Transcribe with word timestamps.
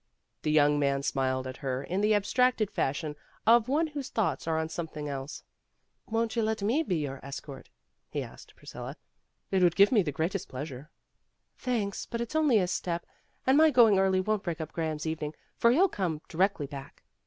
The 0.41 0.49
young 0.49 0.79
man 0.79 1.03
smiled 1.03 1.45
at 1.45 1.57
her 1.57 1.83
in 1.83 2.01
the 2.01 2.15
ab 2.15 2.23
stracted 2.25 2.71
fashion 2.71 3.15
of 3.45 3.67
one 3.67 3.85
whose 3.85 4.09
thoughts 4.09 4.47
are 4.47 4.57
on 4.57 4.67
something 4.67 5.07
else. 5.07 5.43
"Won't 6.07 6.35
you 6.35 6.41
let 6.41 6.63
me 6.63 6.81
be 6.81 6.95
your 6.95 7.19
es 7.21 7.39
cort?" 7.39 7.69
he 8.09 8.23
asked 8.23 8.55
Priscilla. 8.55 8.97
"It 9.51 9.61
would 9.61 9.75
give 9.75 9.91
me 9.91 10.01
the 10.01 10.11
greatest 10.11 10.49
pleasure." 10.49 10.89
"Thanks, 11.55 12.07
but 12.07 12.19
it's 12.19 12.35
only 12.35 12.57
a 12.57 12.65
step, 12.65 13.05
and 13.45 13.59
my 13.59 13.69
going 13.69 13.99
early 13.99 14.19
won't 14.21 14.41
break 14.41 14.59
up 14.59 14.71
Graham's 14.71 15.05
evening, 15.05 15.35
for 15.55 15.69
he'll 15.69 15.87
come 15.87 16.21
directly 16.27 16.65
back." 16.65 17.03